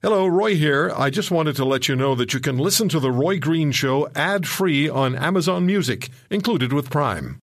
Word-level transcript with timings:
Hello, 0.00 0.28
Roy 0.28 0.54
here. 0.54 0.92
I 0.96 1.10
just 1.10 1.32
wanted 1.32 1.56
to 1.56 1.64
let 1.64 1.88
you 1.88 1.96
know 1.96 2.14
that 2.14 2.32
you 2.32 2.38
can 2.38 2.56
listen 2.56 2.88
to 2.90 3.00
The 3.00 3.10
Roy 3.10 3.40
Green 3.40 3.72
Show 3.72 4.08
ad 4.14 4.46
free 4.46 4.88
on 4.88 5.16
Amazon 5.16 5.66
Music, 5.66 6.08
included 6.30 6.72
with 6.72 6.88
Prime. 6.88 7.40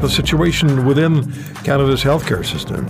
The 0.00 0.08
situation 0.08 0.84
within 0.84 1.30
Canada's 1.62 2.02
healthcare 2.02 2.44
system, 2.44 2.84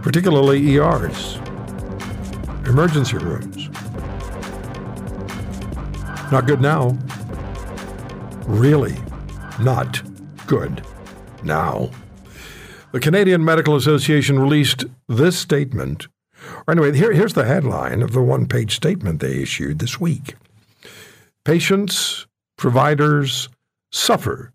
particularly 0.00 0.76
ERs, 0.76 1.38
emergency 2.68 3.16
rooms. 3.16 3.68
Not 6.30 6.46
good 6.46 6.60
now. 6.60 6.96
Really 8.46 8.94
not 9.58 10.00
good 10.46 10.86
now. 11.42 11.90
The 12.94 13.00
Canadian 13.00 13.44
Medical 13.44 13.74
Association 13.74 14.38
released 14.38 14.84
this 15.08 15.36
statement. 15.36 16.06
Or 16.64 16.70
anyway, 16.70 16.96
here, 16.96 17.12
here's 17.12 17.32
the 17.32 17.44
headline 17.44 18.02
of 18.02 18.12
the 18.12 18.22
one 18.22 18.46
page 18.46 18.76
statement 18.76 19.18
they 19.18 19.42
issued 19.42 19.80
this 19.80 19.98
week 19.98 20.36
Patients, 21.44 22.28
providers 22.56 23.48
suffer 23.90 24.52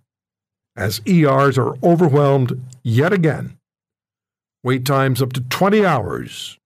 as 0.77 1.01
ERs 1.05 1.57
are 1.57 1.75
overwhelmed 1.83 2.65
yet 2.81 3.11
again. 3.11 3.57
Wait 4.63 4.85
times 4.85 5.21
up 5.21 5.33
to 5.33 5.41
20 5.41 5.85
hours 5.85 6.57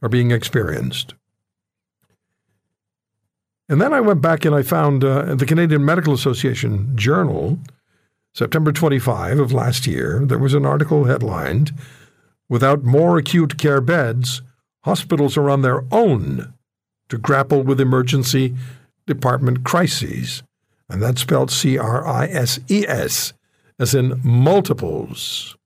are 0.00 0.08
being 0.08 0.30
experienced. 0.30 1.12
And 3.68 3.78
then 3.78 3.92
I 3.92 4.00
went 4.00 4.22
back 4.22 4.46
and 4.46 4.54
I 4.54 4.62
found 4.62 5.04
uh, 5.04 5.34
the 5.34 5.44
Canadian 5.44 5.84
Medical 5.84 6.14
Association 6.14 6.96
Journal 6.96 7.58
September 8.34 8.72
25 8.72 9.38
of 9.38 9.52
last 9.52 9.86
year, 9.86 10.22
there 10.24 10.38
was 10.38 10.54
an 10.54 10.64
article 10.64 11.04
headlined, 11.04 11.72
Without 12.48 12.82
More 12.82 13.18
Acute 13.18 13.58
Care 13.58 13.80
Beds, 13.80 14.42
Hospitals 14.84 15.36
Are 15.36 15.50
on 15.50 15.62
Their 15.62 15.84
Own 15.90 16.54
to 17.08 17.18
Grapple 17.18 17.62
with 17.62 17.80
Emergency 17.80 18.54
Department 19.06 19.64
Crises. 19.64 20.42
And 20.88 21.02
that's 21.02 21.20
spelled 21.20 21.50
C 21.50 21.78
R 21.78 22.06
I 22.06 22.26
S 22.26 22.58
E 22.68 22.86
S, 22.86 23.32
as 23.78 23.94
in 23.94 24.20
multiples. 24.24 25.56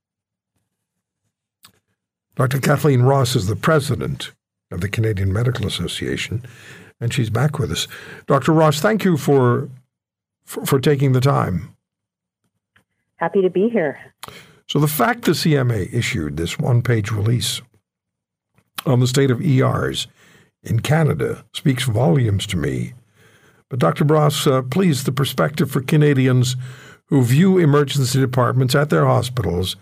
Dr. 2.35 2.59
Kathleen 2.61 3.03
Ross 3.03 3.35
is 3.35 3.47
the 3.47 3.57
president 3.57 4.33
of 4.71 4.81
the 4.81 4.89
Canadian 4.89 5.33
Medical 5.33 5.67
Association, 5.67 6.45
and 7.01 7.13
she's 7.13 7.31
back 7.31 7.59
with 7.59 7.71
us. 7.71 7.89
Dr. 8.27 8.53
Ross, 8.53 8.81
thank 8.81 9.05
you 9.05 9.17
for, 9.17 9.69
for, 10.45 10.67
for 10.67 10.79
taking 10.79 11.13
the 11.13 11.21
time. 11.21 11.76
Happy 13.17 13.43
to 13.43 13.51
be 13.51 13.69
here. 13.69 13.99
So, 14.69 14.79
the 14.79 14.89
fact 14.89 15.25
the 15.25 15.33
CMA 15.33 15.93
issued 15.93 16.37
this 16.37 16.59
one 16.59 16.83
page 16.83 17.11
release 17.11 17.63
on 18.85 19.01
the 19.01 19.07
state 19.07 19.31
of 19.31 19.41
ERs 19.41 20.07
in 20.63 20.81
Canada 20.81 21.45
speaks 21.55 21.85
volumes 21.85 22.47
to 22.49 22.57
me. 22.57 22.95
But, 23.71 23.79
Dr. 23.79 24.05
Ross, 24.05 24.47
uh, 24.47 24.63
please, 24.63 25.05
the 25.05 25.13
perspective 25.13 25.71
for 25.71 25.81
Canadians 25.81 26.57
who 27.07 27.23
view 27.23 27.59
emergency 27.59 28.19
departments 28.19 28.75
at 28.75 28.91
their 28.91 29.07
hospitals 29.07 29.77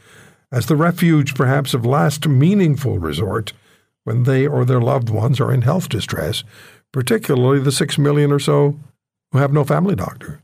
as 0.52 0.66
the 0.66 0.77
refuge, 0.77 1.34
perhaps, 1.34 1.74
of 1.74 1.84
last 1.84 2.28
meaningful 2.28 2.98
resort 2.98 3.52
when 4.05 4.24
they 4.24 4.46
or 4.46 4.64
their 4.64 4.80
loved 4.80 5.08
ones 5.10 5.40
are 5.40 5.52
in 5.52 5.62
health 5.62 5.88
distress, 5.88 6.44
particularly 6.92 7.58
the 7.58 7.72
six 7.72 7.98
million 7.98 8.30
or 8.30 8.38
so 8.38 8.78
who 9.32 9.38
have 9.38 9.52
no 9.52 9.64
family 9.64 9.96
doctor. 9.96 10.44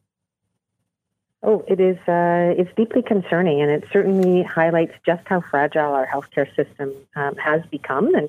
Oh, 1.42 1.64
it 1.66 1.80
is. 1.80 1.96
Uh, 2.06 2.54
it's 2.58 2.74
deeply 2.76 3.02
concerning, 3.02 3.62
and 3.62 3.70
it 3.70 3.84
certainly 3.92 4.42
highlights 4.42 4.92
just 5.06 5.26
how 5.26 5.40
fragile 5.40 5.94
our 5.94 6.06
healthcare 6.06 6.54
system 6.54 6.92
um, 7.16 7.36
has 7.36 7.64
become. 7.70 8.14
And 8.14 8.28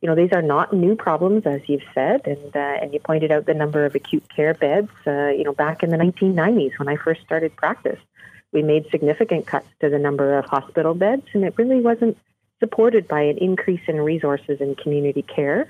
you 0.00 0.08
know, 0.08 0.14
these 0.14 0.32
are 0.32 0.42
not 0.42 0.72
new 0.72 0.94
problems, 0.94 1.46
as 1.46 1.62
you've 1.66 1.82
said, 1.94 2.26
and 2.26 2.54
uh, 2.54 2.78
and 2.80 2.92
you 2.92 3.00
pointed 3.00 3.32
out 3.32 3.46
the 3.46 3.54
number 3.54 3.84
of 3.84 3.94
acute 3.94 4.28
care 4.28 4.54
beds. 4.54 4.90
Uh, 5.06 5.28
you 5.28 5.44
know, 5.44 5.52
back 5.52 5.82
in 5.82 5.90
the 5.90 5.96
1990s, 5.96 6.78
when 6.78 6.88
I 6.88 6.96
first 6.96 7.22
started 7.22 7.56
practice, 7.56 7.98
we 8.52 8.62
made 8.62 8.88
significant 8.90 9.46
cuts 9.46 9.66
to 9.80 9.88
the 9.88 9.98
number 9.98 10.38
of 10.38 10.44
hospital 10.44 10.94
beds, 10.94 11.26
and 11.32 11.42
it 11.42 11.54
really 11.56 11.80
wasn't 11.80 12.18
supported 12.60 13.08
by 13.08 13.22
an 13.22 13.38
increase 13.38 13.80
in 13.88 14.00
resources 14.00 14.60
in 14.60 14.74
community 14.76 15.22
care. 15.22 15.66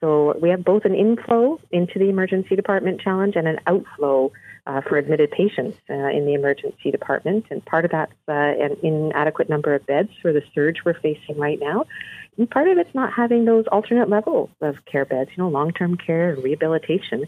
So 0.00 0.36
we 0.40 0.48
have 0.50 0.64
both 0.64 0.84
an 0.84 0.94
inflow 0.94 1.60
into 1.70 1.98
the 1.98 2.08
emergency 2.08 2.56
department 2.56 3.00
challenge 3.00 3.36
and 3.36 3.46
an 3.46 3.58
outflow 3.66 4.32
uh, 4.66 4.80
for 4.82 4.96
admitted 4.96 5.30
patients 5.30 5.78
uh, 5.90 5.94
in 5.94 6.26
the 6.26 6.34
emergency 6.34 6.90
department. 6.90 7.46
And 7.50 7.64
part 7.64 7.84
of 7.84 7.90
that's 7.90 8.12
uh, 8.28 8.32
an 8.32 8.76
inadequate 8.82 9.48
number 9.48 9.74
of 9.74 9.86
beds 9.86 10.10
for 10.22 10.32
the 10.32 10.42
surge 10.54 10.76
we're 10.84 10.98
facing 10.98 11.38
right 11.38 11.58
now. 11.60 11.84
And 12.38 12.48
part 12.48 12.68
of 12.68 12.78
it's 12.78 12.94
not 12.94 13.12
having 13.12 13.44
those 13.44 13.66
alternate 13.66 14.08
levels 14.08 14.50
of 14.60 14.76
care 14.86 15.04
beds, 15.04 15.30
you 15.36 15.42
know, 15.42 15.48
long 15.48 15.72
term 15.72 15.96
care 15.96 16.30
and 16.30 16.42
rehabilitation. 16.42 17.24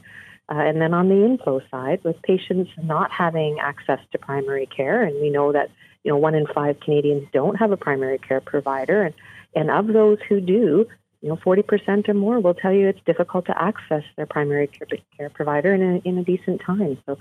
Uh, 0.49 0.55
and 0.57 0.81
then 0.81 0.93
on 0.93 1.09
the 1.09 1.25
inflow 1.25 1.61
side, 1.71 2.03
with 2.05 2.21
patients 2.23 2.71
not 2.83 3.11
having 3.11 3.59
access 3.61 4.01
to 4.11 4.19
primary 4.19 4.67
care, 4.67 5.03
and 5.03 5.15
we 5.21 5.31
know 5.31 5.53
that 5.53 5.71
you 6.03 6.11
know 6.11 6.19
one 6.19 6.35
in 6.35 6.47
five 6.47 6.81
Canadians 6.81 7.27
don't 7.33 7.55
have 7.57 7.71
a 7.71 7.77
primary 7.77 8.19
care 8.19 8.41
provider, 8.41 9.03
and 9.03 9.15
and 9.55 9.71
of 9.71 9.87
those 9.87 10.19
who 10.29 10.41
do, 10.41 10.87
you 11.23 11.29
know, 11.29 11.37
40% 11.37 12.09
or 12.09 12.15
more 12.15 12.41
will 12.41 12.55
tell 12.55 12.73
you 12.73 12.89
it's 12.89 13.01
difficult 13.07 13.47
to 13.47 13.63
access 13.63 14.03
their 14.17 14.27
primary 14.27 14.67
care, 14.67 14.89
care 15.17 15.31
provider 15.31 15.73
in 15.73 15.83
a, 15.83 16.09
in 16.09 16.19
a 16.19 16.25
decent 16.25 16.61
time. 16.61 16.99
So 17.07 17.17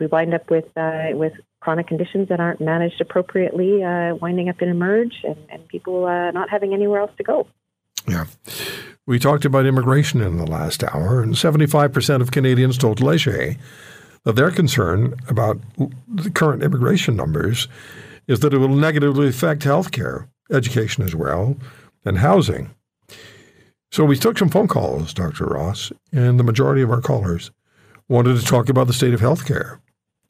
we 0.00 0.06
wind 0.06 0.34
up 0.34 0.50
with 0.50 0.66
uh, 0.76 1.08
with 1.12 1.34
chronic 1.60 1.86
conditions 1.86 2.28
that 2.28 2.40
aren't 2.40 2.60
managed 2.60 3.00
appropriately, 3.00 3.82
uh, 3.82 4.14
winding 4.16 4.48
up 4.48 4.60
in 4.62 4.68
emerge, 4.68 5.22
and, 5.24 5.36
and 5.48 5.66
people 5.68 6.06
uh, 6.06 6.30
not 6.30 6.48
having 6.50 6.72
anywhere 6.72 7.00
else 7.00 7.12
to 7.18 7.24
go. 7.24 7.46
Yeah. 8.08 8.26
We 9.06 9.18
talked 9.18 9.44
about 9.44 9.66
immigration 9.66 10.20
in 10.20 10.36
the 10.36 10.46
last 10.46 10.82
hour, 10.84 11.22
and 11.22 11.34
75% 11.34 12.20
of 12.20 12.30
Canadians 12.30 12.78
told 12.78 13.00
Leger 13.00 13.56
that 14.24 14.32
their 14.34 14.50
concern 14.50 15.14
about 15.28 15.58
the 16.08 16.30
current 16.30 16.62
immigration 16.62 17.16
numbers 17.16 17.68
is 18.26 18.40
that 18.40 18.52
it 18.52 18.58
will 18.58 18.68
negatively 18.68 19.28
affect 19.28 19.62
healthcare, 19.62 20.28
education 20.50 21.04
as 21.04 21.14
well, 21.14 21.56
and 22.04 22.18
housing. 22.18 22.74
So 23.90 24.04
we 24.04 24.16
took 24.16 24.38
some 24.38 24.48
phone 24.48 24.68
calls, 24.68 25.14
Dr. 25.14 25.46
Ross, 25.46 25.92
and 26.12 26.38
the 26.38 26.44
majority 26.44 26.82
of 26.82 26.90
our 26.90 27.00
callers 27.00 27.50
wanted 28.08 28.38
to 28.38 28.44
talk 28.44 28.68
about 28.68 28.86
the 28.86 28.92
state 28.92 29.14
of 29.14 29.20
healthcare 29.20 29.78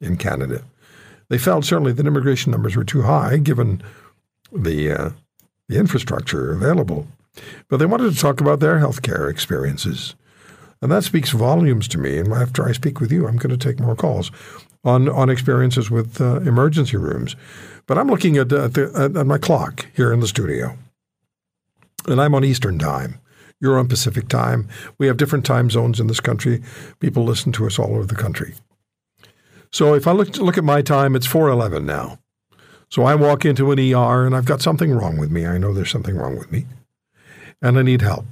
in 0.01 0.17
Canada. 0.17 0.63
They 1.29 1.39
felt 1.39 1.65
certainly 1.65 1.93
that 1.93 2.07
immigration 2.07 2.53
numbers 2.53 2.77
were 2.77 2.85
too 2.85 3.03
high 3.03 3.39
given 3.39 3.83
the 4.53 4.93
uh, 4.93 5.11
the 5.69 5.79
infrastructure 5.79 6.53
available, 6.53 7.09
but 7.69 7.79
they 7.79 7.87
wanted 7.87 8.13
to 8.13 8.19
talk 8.19 8.41
about 8.41 8.61
their 8.61 8.79
healthcare 8.79 9.29
experiences, 9.29 10.15
and 10.81 10.93
that 10.93 11.03
speaks 11.03 11.31
volumes 11.31 11.89
to 11.89 11.99
me. 11.99 12.19
And 12.19 12.33
after 12.33 12.67
I 12.67 12.73
speak 12.73 13.01
with 13.01 13.11
you, 13.11 13.27
I'm 13.27 13.37
going 13.37 13.57
to 13.57 13.57
take 13.57 13.81
more 13.81 13.97
calls 13.97 14.31
on 14.85 15.09
on 15.09 15.29
experiences 15.29 15.91
with 15.91 16.21
uh, 16.21 16.41
emergency 16.41 16.97
rooms. 16.97 17.35
But 17.87 17.99
I'm 17.99 18.09
looking 18.09 18.37
at, 18.37 18.53
at, 18.53 18.75
the, 18.75 19.13
at 19.17 19.27
my 19.27 19.39
clock 19.39 19.87
here 19.95 20.13
in 20.13 20.21
the 20.21 20.27
studio, 20.27 20.77
and 22.07 22.21
I'm 22.21 22.35
on 22.35 22.45
Eastern 22.45 22.79
Time. 22.79 23.21
You're 23.61 23.79
on 23.79 23.89
Pacific 23.89 24.29
time. 24.29 24.69
We 24.99 25.07
have 25.07 25.17
different 25.17 25.47
time 25.47 25.71
zones 25.71 25.99
in 25.99 26.07
this 26.07 26.21
country. 26.21 26.63
People 27.01 27.25
listen 27.25 27.53
to 27.53 27.67
us 27.67 27.79
all 27.79 27.95
over 27.95 28.07
the 28.07 28.15
country. 28.15 28.55
So 29.73 29.95
if 29.95 30.07
I 30.07 30.13
look 30.13 30.37
look 30.37 30.59
at 30.59 30.65
my 30.65 30.83
time, 30.83 31.17
it's 31.17 31.27
4:11 31.27 31.85
now. 31.85 32.19
So 32.89 33.03
I 33.03 33.15
walk 33.15 33.45
into 33.45 33.73
an 33.73 33.79
ER 33.79 34.27
and 34.27 34.37
I've 34.37 34.45
got 34.45 34.63
something 34.63 34.93
wrong 34.93 35.19
with 35.19 35.31
me. 35.31 35.47
I 35.47 35.59
know 35.59 35.73
there's 35.73 35.91
something 35.91 36.17
wrong 36.17 36.39
with 36.39 36.53
me. 36.53 36.67
And 37.61 37.79
I 37.79 37.83
need 37.83 38.03
help. 38.03 38.27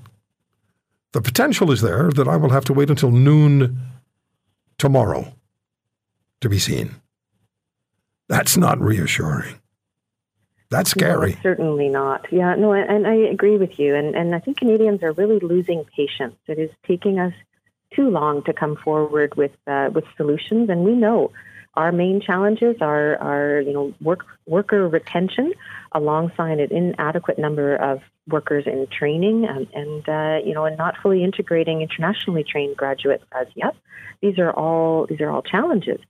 The 1.13 1.23
potential 1.23 1.71
is 1.71 1.81
there 1.81 2.11
that 2.11 2.29
I 2.29 2.37
will 2.37 2.51
have 2.51 2.65
to 2.67 2.73
wait 2.73 2.91
until 2.91 3.11
noon 3.11 3.79
tomorrow 4.79 5.35
to 6.41 6.49
be 6.49 6.59
seen. 6.59 6.97
That's 8.29 8.57
not 8.57 8.81
reassuring. 8.81 9.61
That's 10.75 10.91
scary. 10.91 11.35
No, 11.35 11.39
certainly 11.41 11.89
not. 11.89 12.27
Yeah, 12.33 12.57
no, 12.57 12.73
and 12.73 13.07
I 13.07 13.15
agree 13.15 13.59
with 13.59 13.79
you. 13.79 13.95
And, 13.95 14.17
and 14.17 14.35
I 14.35 14.41
think 14.41 14.59
Canadians 14.59 15.05
are 15.05 15.13
really 15.13 15.39
losing 15.39 15.85
patience. 15.97 16.35
It 16.49 16.59
is 16.59 16.71
taking 16.85 17.21
us 17.21 17.33
too 17.95 18.11
long 18.11 18.43
to 18.43 18.53
come 18.53 18.75
forward 18.75 19.37
with 19.37 19.57
uh, 19.69 19.91
with 19.95 20.05
solutions, 20.17 20.69
and 20.71 20.85
we 20.85 20.93
know 20.93 21.31
our 21.75 21.93
main 21.93 22.21
challenges 22.21 22.77
are 22.81 23.17
are 23.19 23.61
you 23.61 23.73
know 23.73 23.95
work 24.01 24.27
worker 24.47 24.89
retention, 24.89 25.53
alongside 25.93 26.59
an 26.59 26.73
inadequate 26.73 27.39
number 27.39 27.77
of 27.77 28.01
workers 28.29 28.65
in 28.67 28.87
training, 28.87 29.47
and, 29.47 29.67
and 29.75 30.09
uh, 30.09 30.47
you 30.47 30.55
know 30.55 30.65
and 30.65 30.77
not 30.77 30.97
fully 31.03 31.23
integrating 31.23 31.83
internationally 31.83 32.45
trained 32.45 32.77
graduates 32.77 33.25
as 33.33 33.47
yet. 33.55 33.75
These 34.21 34.39
are 34.39 34.51
all 34.51 35.07
these 35.07 35.21
are 35.21 35.31
all 35.31 35.43
challenges. 35.43 36.01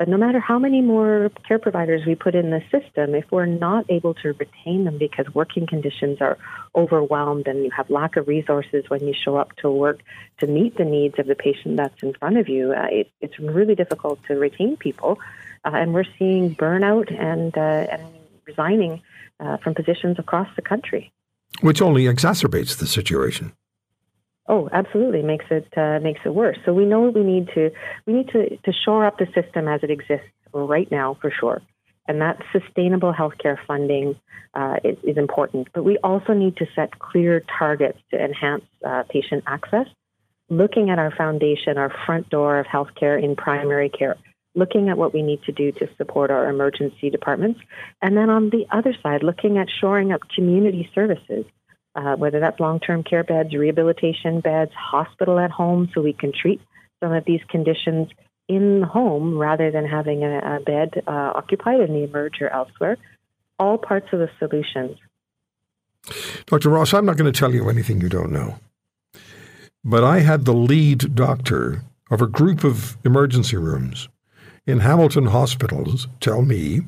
But 0.00 0.08
no 0.08 0.16
matter 0.16 0.40
how 0.40 0.58
many 0.58 0.80
more 0.80 1.30
care 1.46 1.58
providers 1.58 2.06
we 2.06 2.14
put 2.14 2.34
in 2.34 2.48
the 2.48 2.62
system, 2.70 3.14
if 3.14 3.30
we're 3.30 3.44
not 3.44 3.84
able 3.90 4.14
to 4.14 4.32
retain 4.32 4.84
them 4.84 4.96
because 4.96 5.26
working 5.34 5.66
conditions 5.66 6.22
are 6.22 6.38
overwhelmed 6.74 7.46
and 7.46 7.64
you 7.64 7.70
have 7.70 7.90
lack 7.90 8.16
of 8.16 8.26
resources 8.26 8.88
when 8.88 9.06
you 9.06 9.12
show 9.12 9.36
up 9.36 9.54
to 9.56 9.70
work 9.70 10.00
to 10.38 10.46
meet 10.46 10.78
the 10.78 10.86
needs 10.86 11.18
of 11.18 11.26
the 11.26 11.34
patient 11.34 11.76
that's 11.76 12.02
in 12.02 12.14
front 12.14 12.38
of 12.38 12.48
you, 12.48 12.72
uh, 12.72 12.86
it, 12.90 13.10
it's 13.20 13.38
really 13.38 13.74
difficult 13.74 14.18
to 14.24 14.36
retain 14.36 14.74
people. 14.78 15.18
Uh, 15.66 15.72
and 15.74 15.92
we're 15.92 16.04
seeing 16.18 16.56
burnout 16.56 17.12
and, 17.12 17.54
uh, 17.58 17.60
and 17.92 18.02
resigning 18.46 19.02
uh, 19.38 19.58
from 19.58 19.74
positions 19.74 20.18
across 20.18 20.48
the 20.56 20.62
country. 20.62 21.12
Which 21.60 21.82
only 21.82 22.04
exacerbates 22.04 22.76
the 22.78 22.86
situation. 22.86 23.52
Oh, 24.48 24.68
absolutely 24.72 25.22
makes 25.22 25.44
it 25.50 25.68
uh, 25.76 26.00
makes 26.00 26.20
it 26.24 26.34
worse. 26.34 26.58
So 26.64 26.72
we 26.72 26.84
know 26.84 27.02
we 27.02 27.22
need 27.22 27.48
to 27.54 27.70
we 28.06 28.12
need 28.12 28.28
to, 28.30 28.56
to 28.56 28.72
shore 28.72 29.06
up 29.06 29.18
the 29.18 29.26
system 29.26 29.68
as 29.68 29.82
it 29.84 29.90
exists 29.90 30.26
right 30.52 30.90
now 30.90 31.16
for 31.20 31.30
sure, 31.30 31.62
and 32.08 32.20
that 32.20 32.42
sustainable 32.52 33.12
healthcare 33.12 33.56
funding 33.66 34.16
uh, 34.54 34.76
is, 34.82 34.98
is, 35.04 35.16
important. 35.16 35.68
But 35.72 35.84
we 35.84 35.98
also 35.98 36.32
need 36.32 36.56
to 36.56 36.66
set 36.74 36.98
clear 36.98 37.44
targets 37.58 37.98
to 38.10 38.20
enhance 38.22 38.64
uh, 38.84 39.04
patient 39.08 39.44
access. 39.46 39.86
Looking 40.48 40.90
at 40.90 40.98
our 40.98 41.12
foundation, 41.12 41.78
our 41.78 41.94
front 42.04 42.28
door 42.30 42.58
of 42.58 42.66
healthcare 42.66 43.22
in 43.22 43.36
primary 43.36 43.88
care, 43.88 44.16
looking 44.54 44.88
at 44.88 44.98
what 44.98 45.14
we 45.14 45.22
need 45.22 45.42
to 45.44 45.52
do 45.52 45.72
to 45.72 45.88
support 45.96 46.30
our 46.30 46.48
emergency 46.48 47.10
departments, 47.10 47.60
and 48.02 48.16
then 48.16 48.30
on 48.30 48.50
the 48.50 48.66
other 48.70 48.94
side, 49.02 49.22
looking 49.22 49.58
at 49.58 49.68
shoring 49.80 50.12
up 50.12 50.20
community 50.34 50.90
services 50.94 51.44
uh, 51.94 52.16
whether 52.16 52.40
that's 52.40 52.60
long 52.60 52.80
term 52.80 53.02
care 53.02 53.24
beds, 53.24 53.54
rehabilitation 53.54 54.40
beds, 54.40 54.72
hospital 54.74 55.38
at 55.38 55.50
home, 55.50 55.88
so 55.94 56.00
we 56.00 56.12
can 56.12 56.32
treat 56.32 56.60
some 57.02 57.12
of 57.12 57.24
these 57.24 57.40
conditions 57.48 58.08
in 58.48 58.80
the 58.80 58.86
home 58.86 59.38
rather 59.38 59.70
than 59.70 59.86
having 59.86 60.22
a, 60.22 60.38
a 60.38 60.60
bed 60.60 61.02
uh, 61.06 61.32
occupied 61.34 61.80
in 61.80 61.92
the 61.92 62.04
emerge 62.04 62.40
or 62.40 62.48
elsewhere. 62.48 62.96
All 63.58 63.78
parts 63.78 64.06
of 64.12 64.20
the 64.20 64.30
solutions. 64.38 64.96
Dr. 66.46 66.70
Ross, 66.70 66.94
I'm 66.94 67.04
not 67.04 67.16
going 67.16 67.30
to 67.30 67.38
tell 67.38 67.52
you 67.52 67.68
anything 67.68 68.00
you 68.00 68.08
don't 68.08 68.32
know. 68.32 68.58
But 69.84 70.02
I 70.02 70.20
had 70.20 70.44
the 70.44 70.54
lead 70.54 71.14
doctor 71.14 71.82
of 72.10 72.22
a 72.22 72.26
group 72.26 72.64
of 72.64 72.96
emergency 73.04 73.56
rooms 73.56 74.08
in 74.66 74.80
Hamilton 74.80 75.26
hospitals 75.26 76.08
tell 76.20 76.42
me 76.42 76.80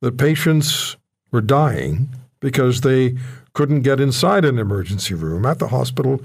that 0.00 0.18
patients 0.18 0.96
were 1.30 1.40
dying 1.40 2.08
because 2.40 2.80
they 2.80 3.16
couldn't 3.52 3.82
get 3.82 4.00
inside 4.00 4.44
an 4.44 4.58
emergency 4.58 5.14
room 5.14 5.44
at 5.44 5.58
the 5.58 5.68
hospital 5.68 6.20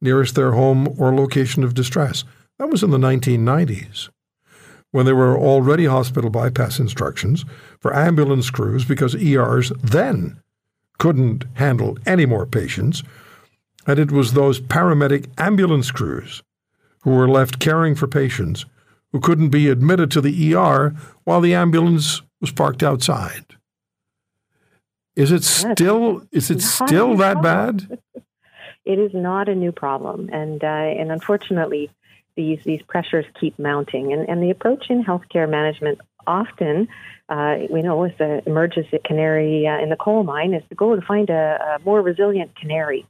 nearest 0.00 0.34
their 0.34 0.52
home 0.52 0.88
or 0.98 1.14
location 1.14 1.64
of 1.64 1.74
distress. 1.74 2.24
That 2.58 2.68
was 2.68 2.82
in 2.82 2.90
the 2.90 2.98
1990s, 2.98 4.10
when 4.90 5.06
there 5.06 5.16
were 5.16 5.36
already 5.36 5.86
hospital 5.86 6.30
bypass 6.30 6.78
instructions 6.78 7.44
for 7.80 7.94
ambulance 7.94 8.50
crews 8.50 8.84
because 8.84 9.16
ERs 9.16 9.72
then 9.82 10.40
couldn't 10.98 11.44
handle 11.54 11.98
any 12.06 12.26
more 12.26 12.46
patients, 12.46 13.02
and 13.86 13.98
it 13.98 14.12
was 14.12 14.32
those 14.32 14.60
paramedic 14.60 15.26
ambulance 15.38 15.90
crews 15.90 16.42
who 17.00 17.10
were 17.10 17.28
left 17.28 17.58
caring 17.58 17.94
for 17.94 18.06
patients 18.06 18.64
who 19.14 19.20
couldn't 19.20 19.50
be 19.50 19.68
admitted 19.68 20.10
to 20.10 20.20
the 20.20 20.56
ER 20.56 20.92
while 21.22 21.40
the 21.40 21.54
ambulance 21.54 22.20
was 22.40 22.50
parked 22.50 22.82
outside. 22.82 23.44
Is 25.14 25.30
it 25.30 25.44
still 25.44 26.26
is 26.32 26.50
it 26.50 26.60
still 26.60 27.16
that 27.16 27.40
bad? 27.40 28.00
It 28.86 28.98
is 28.98 29.14
not 29.14 29.48
a 29.48 29.54
new 29.54 29.72
problem, 29.72 30.28
and 30.30 30.62
uh, 30.62 30.66
and 30.66 31.10
unfortunately, 31.10 31.90
these 32.36 32.62
these 32.64 32.82
pressures 32.82 33.24
keep 33.40 33.58
mounting. 33.58 34.12
And 34.12 34.28
and 34.28 34.42
the 34.42 34.50
approach 34.50 34.90
in 34.90 35.02
healthcare 35.02 35.48
management 35.48 36.02
often, 36.26 36.88
uh, 37.30 37.60
we 37.70 37.80
know, 37.80 38.04
is 38.04 38.12
the 38.18 38.42
emerges 38.46 38.84
a 38.92 38.98
canary 38.98 39.66
uh, 39.66 39.78
in 39.78 39.88
the 39.88 39.96
coal 39.96 40.22
mine 40.22 40.52
is 40.52 40.62
to 40.68 40.74
go 40.74 40.94
to 40.94 41.00
find 41.00 41.30
a, 41.30 41.78
a 41.80 41.82
more 41.82 42.02
resilient 42.02 42.54
canary 42.56 43.06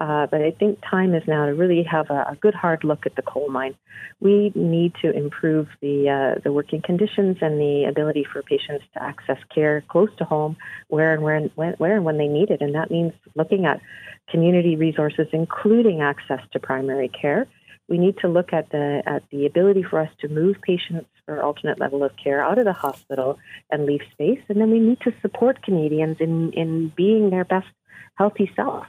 uh, 0.00 0.26
but 0.30 0.40
I 0.40 0.50
think 0.50 0.80
time 0.80 1.14
is 1.14 1.22
now 1.26 1.44
to 1.44 1.52
really 1.52 1.82
have 1.82 2.08
a, 2.08 2.28
a, 2.30 2.36
good 2.40 2.54
hard 2.54 2.84
look 2.84 3.04
at 3.04 3.16
the 3.16 3.22
coal 3.22 3.50
mine. 3.50 3.74
We 4.18 4.50
need 4.54 4.94
to 5.02 5.10
improve 5.10 5.68
the 5.82 6.08
uh, 6.08 6.40
the 6.42 6.52
working 6.52 6.80
conditions 6.80 7.36
and 7.42 7.60
the 7.60 7.84
ability 7.84 8.24
for 8.24 8.42
patients 8.42 8.86
to 8.94 9.02
access 9.02 9.36
care 9.54 9.84
close 9.88 10.08
to 10.16 10.24
home, 10.24 10.56
where 10.88 11.12
and 11.12 11.50
when, 11.54 11.74
where 11.76 11.96
and 11.96 12.04
when 12.06 12.16
they 12.16 12.28
need 12.28 12.50
it, 12.50 12.62
and 12.62 12.74
that 12.74 12.90
means 12.90 13.12
looking 13.34 13.66
at 13.66 13.82
community 14.30 14.74
resources, 14.74 15.26
including 15.32 16.00
access 16.00 16.40
to 16.52 16.58
primary 16.58 17.08
care. 17.08 17.46
We 17.86 17.98
need 17.98 18.16
to 18.18 18.28
look 18.28 18.54
at 18.54 18.70
the 18.70 19.02
at 19.04 19.28
the 19.28 19.44
ability 19.44 19.82
for 19.82 19.98
us 19.98 20.10
to 20.20 20.28
move 20.28 20.62
patients 20.62 21.10
for 21.26 21.42
alternate 21.42 21.78
level 21.78 22.02
of 22.02 22.12
care 22.16 22.42
out 22.42 22.58
of 22.58 22.64
the 22.64 22.72
hospital 22.72 23.38
and 23.70 23.84
leave 23.84 24.02
space, 24.12 24.40
and 24.48 24.58
then 24.58 24.70
we 24.70 24.78
need 24.78 25.00
to 25.02 25.12
support 25.20 25.62
Canadians 25.62 26.16
in 26.20 26.52
in 26.52 26.88
being 26.88 27.28
their 27.28 27.44
best 27.44 27.68
healthy 28.14 28.50
self 28.56 28.86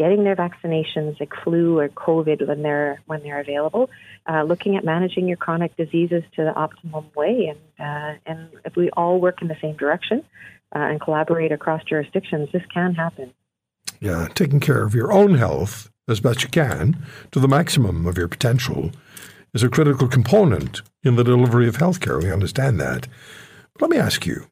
getting 0.00 0.24
their 0.24 0.36
vaccinations 0.36 1.20
like 1.20 1.32
flu 1.44 1.78
or 1.78 1.88
COVID 1.90 2.48
when 2.48 2.62
they're 2.62 3.00
when 3.06 3.22
they're 3.22 3.40
available, 3.40 3.90
uh, 4.26 4.42
looking 4.44 4.76
at 4.76 4.84
managing 4.84 5.28
your 5.28 5.36
chronic 5.36 5.76
diseases 5.76 6.22
to 6.36 6.44
the 6.44 6.54
optimum 6.54 7.06
way, 7.14 7.52
and 7.52 7.58
uh, 7.78 8.18
and 8.24 8.48
if 8.64 8.76
we 8.76 8.88
all 8.90 9.20
work 9.20 9.42
in 9.42 9.48
the 9.48 9.56
same 9.60 9.76
direction 9.76 10.24
uh, 10.74 10.78
and 10.78 11.00
collaborate 11.00 11.52
across 11.52 11.84
jurisdictions, 11.84 12.48
this 12.52 12.62
can 12.72 12.94
happen. 12.94 13.32
Yeah, 14.00 14.28
taking 14.34 14.60
care 14.60 14.82
of 14.82 14.94
your 14.94 15.12
own 15.12 15.34
health 15.34 15.90
as 16.08 16.20
best 16.20 16.42
you 16.42 16.48
can 16.48 17.04
to 17.32 17.38
the 17.38 17.48
maximum 17.48 18.06
of 18.06 18.16
your 18.16 18.28
potential 18.28 18.90
is 19.52 19.62
a 19.62 19.68
critical 19.68 20.08
component 20.08 20.80
in 21.02 21.16
the 21.16 21.24
delivery 21.24 21.68
of 21.68 21.76
healthcare. 21.76 22.22
We 22.22 22.32
understand 22.32 22.80
that. 22.80 23.06
But 23.74 23.82
let 23.82 23.90
me 23.90 23.98
ask 23.98 24.26
you. 24.26 24.46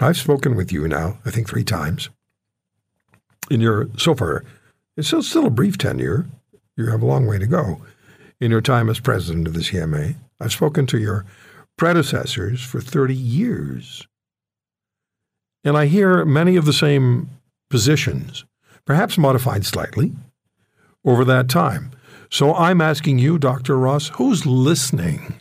I've 0.00 0.16
spoken 0.16 0.56
with 0.56 0.72
you 0.72 0.88
now, 0.88 1.18
I 1.24 1.30
think, 1.30 1.48
three 1.48 1.64
times 1.64 2.08
in 3.50 3.60
your 3.60 3.88
so 3.96 4.14
far, 4.14 4.44
it's 4.96 5.08
still, 5.08 5.22
still 5.22 5.46
a 5.46 5.50
brief 5.50 5.78
tenure. 5.78 6.26
You 6.76 6.86
have 6.86 7.02
a 7.02 7.06
long 7.06 7.26
way 7.26 7.38
to 7.38 7.46
go 7.46 7.80
in 8.40 8.50
your 8.50 8.60
time 8.60 8.88
as 8.88 9.00
president 9.00 9.46
of 9.46 9.54
the 9.54 9.60
CMA. 9.60 10.16
I've 10.40 10.52
spoken 10.52 10.86
to 10.88 10.98
your 10.98 11.24
predecessors 11.76 12.62
for 12.62 12.80
30 12.80 13.14
years. 13.14 14.06
And 15.64 15.76
I 15.76 15.86
hear 15.86 16.24
many 16.24 16.56
of 16.56 16.66
the 16.66 16.72
same 16.72 17.30
positions, 17.70 18.44
perhaps 18.84 19.16
modified 19.16 19.64
slightly, 19.64 20.12
over 21.04 21.24
that 21.24 21.48
time. 21.48 21.90
So 22.30 22.54
I'm 22.54 22.80
asking 22.80 23.18
you, 23.18 23.38
Dr. 23.38 23.78
Ross, 23.78 24.08
who's 24.08 24.44
listening? 24.44 25.40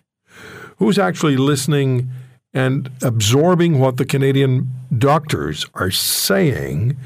Who's 0.78 0.98
actually 0.98 1.38
listening 1.38 2.10
and 2.54 2.90
absorbing 3.02 3.80
what 3.80 3.98
the 3.98 4.06
Canadian 4.06 4.70
doctors 4.98 5.66
are 5.74 5.92
saying 5.92 6.98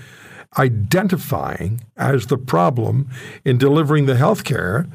identifying 0.57 1.81
as 1.95 2.27
the 2.27 2.37
problem 2.37 3.09
in 3.45 3.57
delivering 3.57 4.05
the 4.05 4.15
health 4.15 4.43
care 4.43 4.87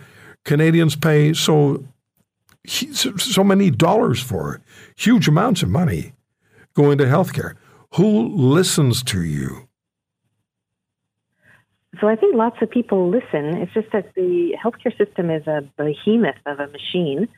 Canadians 0.44 0.96
pay 0.96 1.32
so 1.32 1.84
so 2.64 3.42
many 3.42 3.70
dollars 3.70 4.20
for, 4.22 4.54
it, 4.54 4.60
huge 4.94 5.26
amounts 5.26 5.62
of 5.62 5.68
money 5.68 6.12
go 6.74 6.90
into 6.90 7.04
healthcare. 7.04 7.54
Who 7.94 8.28
listens 8.28 9.02
to 9.04 9.22
you? 9.22 9.68
So 12.00 12.08
I 12.08 12.16
think 12.16 12.36
lots 12.36 12.56
of 12.62 12.70
people 12.70 13.10
listen. 13.10 13.56
It's 13.56 13.72
just 13.74 13.90
that 13.92 14.14
the 14.14 14.56
healthcare 14.62 14.96
system 14.96 15.28
is 15.28 15.46
a 15.46 15.64
behemoth 15.76 16.36
of 16.46 16.60
a 16.60 16.68
machine. 16.68 17.28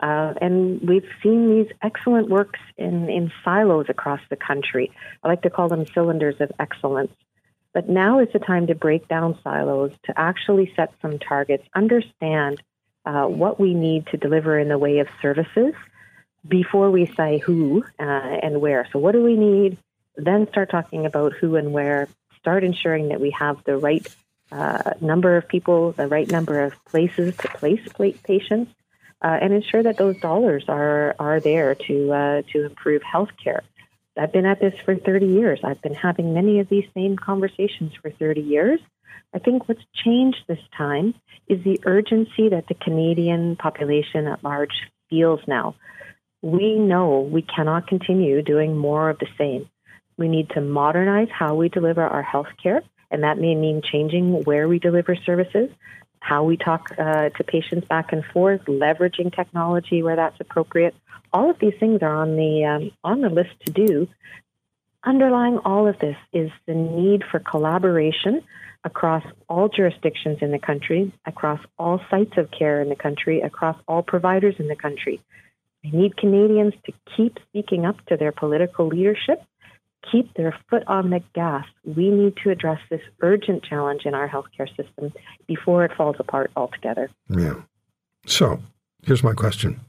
Uh, 0.00 0.34
and 0.40 0.80
we've 0.86 1.08
seen 1.22 1.50
these 1.50 1.72
excellent 1.82 2.28
works 2.28 2.60
in, 2.76 3.08
in 3.08 3.32
silos 3.42 3.86
across 3.88 4.20
the 4.28 4.36
country. 4.36 4.90
I 5.22 5.28
like 5.28 5.42
to 5.42 5.50
call 5.50 5.68
them 5.68 5.86
cylinders 5.94 6.36
of 6.40 6.52
excellence. 6.60 7.12
But 7.74 7.88
now 7.88 8.20
is 8.20 8.28
the 8.32 8.38
time 8.38 8.68
to 8.68 8.74
break 8.74 9.08
down 9.08 9.38
silos, 9.42 9.92
to 10.04 10.18
actually 10.18 10.72
set 10.76 10.94
some 11.02 11.18
targets, 11.18 11.66
understand 11.74 12.62
uh, 13.04 13.26
what 13.26 13.60
we 13.60 13.74
need 13.74 14.06
to 14.06 14.16
deliver 14.16 14.58
in 14.58 14.68
the 14.68 14.78
way 14.78 15.00
of 15.00 15.08
services 15.20 15.74
before 16.46 16.90
we 16.90 17.06
say 17.06 17.38
who 17.38 17.84
uh, 17.98 18.02
and 18.02 18.60
where. 18.60 18.86
So, 18.92 18.98
what 18.98 19.12
do 19.12 19.22
we 19.22 19.36
need? 19.36 19.76
Then 20.16 20.48
start 20.48 20.70
talking 20.70 21.04
about 21.04 21.32
who 21.32 21.56
and 21.56 21.72
where. 21.72 22.08
Start 22.38 22.62
ensuring 22.62 23.08
that 23.08 23.20
we 23.20 23.30
have 23.32 23.62
the 23.64 23.76
right 23.76 24.06
uh, 24.52 24.92
number 25.00 25.36
of 25.36 25.48
people, 25.48 25.92
the 25.92 26.06
right 26.06 26.30
number 26.30 26.60
of 26.60 26.72
places 26.84 27.36
to 27.38 27.48
place 27.48 27.80
patients, 28.22 28.72
uh, 29.20 29.38
and 29.40 29.52
ensure 29.52 29.82
that 29.82 29.96
those 29.96 30.18
dollars 30.20 30.64
are 30.68 31.16
are 31.18 31.40
there 31.40 31.74
to 31.74 32.12
uh, 32.12 32.42
to 32.52 32.66
improve 32.66 33.02
healthcare. 33.02 33.62
I've 34.16 34.32
been 34.32 34.46
at 34.46 34.60
this 34.60 34.74
for 34.84 34.94
30 34.94 35.26
years. 35.26 35.60
I've 35.64 35.82
been 35.82 35.94
having 35.94 36.34
many 36.34 36.60
of 36.60 36.68
these 36.68 36.84
same 36.94 37.16
conversations 37.16 37.92
for 38.00 38.10
30 38.10 38.42
years. 38.42 38.80
I 39.34 39.40
think 39.40 39.68
what's 39.68 39.84
changed 39.92 40.44
this 40.46 40.60
time 40.76 41.14
is 41.48 41.64
the 41.64 41.80
urgency 41.84 42.50
that 42.50 42.68
the 42.68 42.74
Canadian 42.74 43.56
population 43.56 44.28
at 44.28 44.44
large 44.44 44.88
feels 45.10 45.40
now. 45.48 45.74
We 46.42 46.78
know 46.78 47.20
we 47.20 47.42
cannot 47.42 47.88
continue 47.88 48.42
doing 48.42 48.76
more 48.76 49.10
of 49.10 49.18
the 49.18 49.26
same. 49.36 49.68
We 50.16 50.28
need 50.28 50.50
to 50.50 50.60
modernize 50.60 51.28
how 51.32 51.56
we 51.56 51.68
deliver 51.68 52.02
our 52.02 52.22
health 52.22 52.48
care, 52.62 52.82
and 53.10 53.24
that 53.24 53.38
may 53.38 53.56
mean 53.56 53.82
changing 53.82 54.44
where 54.44 54.68
we 54.68 54.78
deliver 54.78 55.16
services, 55.16 55.70
how 56.24 56.42
we 56.42 56.56
talk 56.56 56.90
uh, 56.98 57.28
to 57.28 57.44
patients 57.44 57.86
back 57.86 58.10
and 58.10 58.24
forth, 58.24 58.64
leveraging 58.64 59.34
technology 59.36 60.02
where 60.02 60.16
that's 60.16 60.40
appropriate, 60.40 60.94
all 61.34 61.50
of 61.50 61.58
these 61.58 61.74
things 61.78 62.00
are 62.00 62.16
on 62.16 62.34
the 62.36 62.64
um, 62.64 62.90
on 63.04 63.20
the 63.20 63.28
list 63.28 63.50
to 63.66 63.70
do. 63.70 64.08
Underlying 65.04 65.58
all 65.66 65.86
of 65.86 65.98
this 65.98 66.16
is 66.32 66.50
the 66.64 66.72
need 66.72 67.24
for 67.30 67.40
collaboration 67.40 68.42
across 68.84 69.22
all 69.50 69.68
jurisdictions 69.68 70.38
in 70.40 70.50
the 70.50 70.58
country, 70.58 71.12
across 71.26 71.60
all 71.78 72.00
sites 72.10 72.38
of 72.38 72.50
care 72.50 72.80
in 72.80 72.88
the 72.88 72.96
country, 72.96 73.42
across 73.42 73.76
all 73.86 74.02
providers 74.02 74.54
in 74.58 74.68
the 74.68 74.76
country. 74.76 75.20
We 75.82 75.90
need 75.90 76.16
Canadians 76.16 76.72
to 76.86 76.92
keep 77.14 77.38
speaking 77.50 77.84
up 77.84 78.02
to 78.06 78.16
their 78.16 78.32
political 78.32 78.88
leadership 78.88 79.42
keep 80.10 80.34
their 80.34 80.56
foot 80.68 80.82
on 80.86 81.10
the 81.10 81.20
gas. 81.34 81.66
We 81.84 82.10
need 82.10 82.36
to 82.42 82.50
address 82.50 82.80
this 82.90 83.00
urgent 83.20 83.64
challenge 83.64 84.02
in 84.04 84.14
our 84.14 84.28
healthcare 84.28 84.68
system 84.76 85.12
before 85.46 85.84
it 85.84 85.92
falls 85.96 86.16
apart 86.18 86.50
altogether. 86.56 87.10
Yeah. 87.28 87.62
So 88.26 88.60
here's 89.02 89.22
my 89.22 89.32
question. 89.32 89.80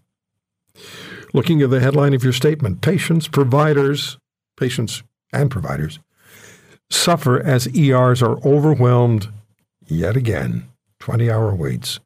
Looking 1.34 1.62
at 1.62 1.70
the 1.70 1.80
headline 1.80 2.14
of 2.14 2.24
your 2.24 2.34
statement, 2.34 2.82
patients, 2.82 3.28
providers, 3.28 4.18
patients 4.58 5.04
and 5.34 5.52
providers 5.52 6.00
suffer 6.90 7.42
as 7.42 7.68
ERs 7.76 8.22
are 8.22 8.38
overwhelmed 8.46 9.30
yet 9.88 10.16
again, 10.16 10.66
20 11.00 11.30
hour 11.30 11.54
waits. 11.54 12.00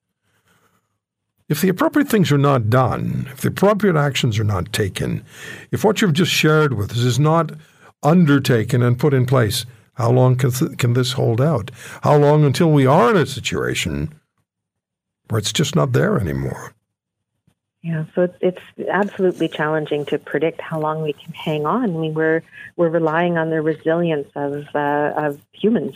If 1.48 1.62
the 1.62 1.70
appropriate 1.70 2.08
things 2.08 2.32
are 2.32 2.38
not 2.38 2.70
done, 2.70 3.28
if 3.32 3.42
the 3.42 3.48
appropriate 3.48 3.96
actions 3.96 4.38
are 4.38 4.44
not 4.44 4.72
taken, 4.72 5.25
if 5.72 5.84
what 5.84 6.00
you've 6.00 6.13
just 6.13 6.32
shared 6.32 6.74
with 6.74 6.92
us 6.92 7.00
is 7.00 7.20
not 7.20 7.51
undertaken 8.03 8.82
and 8.82 9.00
put 9.00 9.13
in 9.13 9.25
place, 9.25 9.65
how 9.94 10.12
long 10.12 10.36
can, 10.36 10.51
th- 10.51 10.77
can 10.77 10.94
this 10.94 11.13
hold 11.13 11.41
out? 11.41 11.72
How 12.03 12.18
long 12.18 12.44
until 12.44 12.72
we 12.72 12.86
are 12.86 13.12
in 13.12 13.18
a 13.18 13.25
situation 13.25 14.13
where 15.29 15.39
it's 15.39 15.53
just 15.53 15.75
not 15.75 15.91
there 15.91 16.20
anymore? 16.20 16.74
Yeah, 17.82 18.06
so 18.13 18.24
it's 18.24 18.38
it's 18.41 18.89
absolutely 18.89 19.48
challenging 19.48 20.06
to 20.08 20.20
predict 20.20 20.60
how 20.60 20.82
long 20.82 21.01
we 21.01 21.13
can 21.13 21.32
hang 21.32 21.65
on. 21.65 21.84
I 21.84 21.98
mean, 21.98 22.13
we're 22.13 22.44
we're 22.75 22.89
relying 22.89 23.38
on 23.38 23.51
the 23.51 23.62
resilience 23.62 24.27
of 24.36 24.65
uh, 24.75 25.13
of 25.15 25.39
humans 25.53 25.96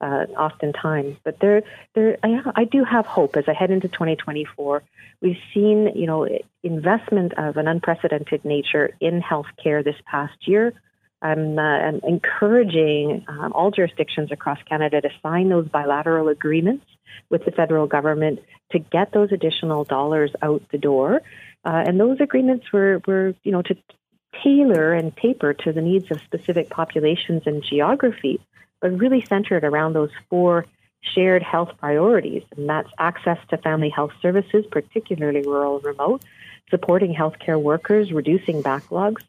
uh, 0.00 0.26
oftentimes. 0.36 1.16
But 1.24 1.38
there, 1.40 1.62
there, 1.94 2.18
I, 2.22 2.40
I 2.56 2.64
do 2.64 2.84
have 2.84 3.06
hope 3.06 3.36
as 3.36 3.44
I 3.48 3.52
head 3.52 3.70
into 3.70 3.88
2024. 3.88 4.82
We've 5.20 5.36
seen, 5.52 5.92
you 5.94 6.06
know, 6.06 6.26
investment 6.62 7.34
of 7.34 7.56
an 7.56 7.68
unprecedented 7.68 8.44
nature 8.44 8.96
in 9.00 9.20
healthcare 9.20 9.84
this 9.84 9.96
past 10.06 10.48
year. 10.48 10.72
I'm, 11.22 11.58
uh, 11.58 11.62
I'm 11.62 12.00
encouraging 12.02 13.24
um, 13.28 13.52
all 13.52 13.70
jurisdictions 13.70 14.32
across 14.32 14.58
Canada 14.68 15.00
to 15.00 15.10
sign 15.22 15.48
those 15.48 15.68
bilateral 15.68 16.28
agreements 16.28 16.86
with 17.28 17.44
the 17.44 17.50
federal 17.50 17.86
government 17.86 18.40
to 18.72 18.78
get 18.78 19.12
those 19.12 19.32
additional 19.32 19.84
dollars 19.84 20.30
out 20.42 20.62
the 20.70 20.78
door. 20.78 21.20
Uh, 21.64 21.84
and 21.86 22.00
those 22.00 22.20
agreements 22.20 22.72
were, 22.72 23.02
were, 23.06 23.34
you 23.42 23.52
know, 23.52 23.62
to 23.62 23.76
tailor 24.42 24.94
and 24.94 25.14
taper 25.16 25.52
to 25.52 25.72
the 25.72 25.82
needs 25.82 26.10
of 26.10 26.20
specific 26.22 26.70
populations 26.70 27.42
and 27.46 27.62
geography 27.62 28.40
but 28.80 28.98
really 28.98 29.24
centered 29.26 29.64
around 29.64 29.92
those 29.92 30.10
four 30.28 30.66
shared 31.14 31.42
health 31.42 31.70
priorities, 31.78 32.42
and 32.56 32.68
that's 32.68 32.90
access 32.98 33.38
to 33.48 33.56
family 33.58 33.88
health 33.88 34.12
services, 34.20 34.64
particularly 34.70 35.42
rural 35.42 35.76
and 35.76 35.84
remote, 35.84 36.22
supporting 36.68 37.14
healthcare 37.14 37.60
workers, 37.60 38.12
reducing 38.12 38.62
backlogs, 38.62 39.22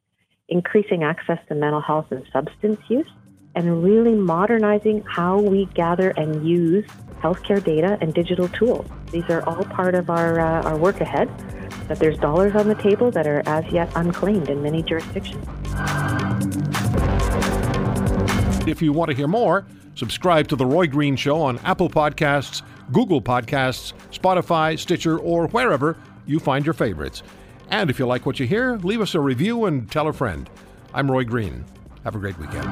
increasing 0.52 1.04
access 1.04 1.40
to 1.48 1.56
mental 1.56 1.82
health 1.82 2.12
and 2.12 2.24
substance 2.32 2.80
use, 2.90 3.10
and 3.56 3.84
really 3.84 4.14
modernizing 4.14 5.04
how 5.08 5.40
we 5.40 5.66
gather 5.74 6.12
and 6.12 6.48
use 6.48 6.86
healthcare 7.22 7.64
data 7.64 7.98
and 8.02 8.14
digital 8.14 8.48
tools. 8.50 8.88
These 9.12 9.30
are 9.30 9.42
all 9.48 9.64
part 9.66 9.96
of 9.96 10.10
our, 10.10 10.40
uh, 10.40 10.64
our 10.64 10.78
work 10.78 11.02
ahead, 11.02 11.30
but 11.88 12.00
there's 12.00 12.18
dollars 12.18 12.56
on 12.56 12.68
the 12.68 12.76
table 12.76 13.12
that 13.12 13.28
are 13.28 13.42
as 13.46 13.66
yet 13.72 13.92
unclaimed 13.96 14.50
in 14.50 14.62
many 14.62 14.84
jurisdictions. 14.84 15.46
If 18.68 18.82
you 18.82 18.94
want 18.94 19.10
to 19.10 19.16
hear 19.16 19.28
more, 19.28 19.66
subscribe 19.96 20.48
to 20.50 20.56
The 20.56 20.66
Roy 20.66 20.88
Green 20.88 21.16
Show 21.16 21.42
on 21.42 21.60
Apple 21.60 21.90
Podcasts, 21.90 22.62
Google 22.92 23.22
Podcasts, 23.22 23.94
Spotify, 24.12 24.78
Stitcher, 24.78 25.18
or 25.18 25.48
wherever 25.48 25.98
you 26.26 26.40
find 26.40 26.66
your 26.66 26.74
favorites. 26.74 27.24
And 27.72 27.90
if 27.90 27.98
you 27.98 28.06
like 28.06 28.26
what 28.26 28.38
you 28.38 28.46
hear, 28.46 28.76
leave 28.84 29.00
us 29.00 29.16
a 29.16 29.20
review 29.22 29.64
and 29.64 29.90
tell 29.90 30.08
a 30.08 30.14
friend. 30.14 30.50
I'm 30.94 31.10
Roy 31.10 31.24
Green. 31.24 31.64
Have 32.04 32.16
a 32.16 32.20
great 32.20 32.38
weekend. 32.38 32.68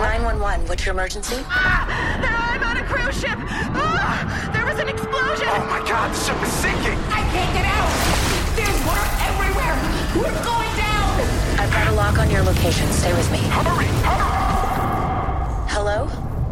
911. 0.00 0.66
What's 0.66 0.84
your 0.84 0.94
emergency? 0.94 1.36
Ah, 1.46 1.86
I'm 2.54 2.62
on 2.64 2.76
a 2.78 2.84
cruise 2.84 3.20
ship. 3.20 3.38
Ah, 3.38 4.50
there 4.52 4.64
was 4.64 4.78
an 4.78 4.88
explosion. 4.88 5.46
Oh 5.46 5.66
my 5.70 5.78
God, 5.86 6.10
the 6.10 6.18
ship 6.18 6.42
is 6.42 6.52
sinking. 6.58 6.98
I 7.12 7.22
can't 7.30 7.52
get 7.54 7.66
out. 7.70 7.90
There's 8.56 8.80
water 8.82 9.06
everywhere. 9.30 9.76
We're 10.16 10.44
going 10.44 10.72
down. 10.76 11.20
I've 11.60 11.70
got 11.70 11.86
a 11.88 11.92
lock 11.92 12.18
on 12.18 12.30
your 12.30 12.42
location. 12.42 12.90
Stay 12.92 13.12
with 13.12 13.30
me. 13.30 13.38
Hurry, 13.38 13.86
hurry. 13.86 14.39